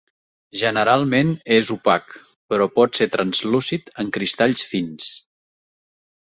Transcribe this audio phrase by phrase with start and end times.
[0.61, 2.17] Generalment és opac
[2.55, 5.15] però pot ser translúcid en cristalls fins.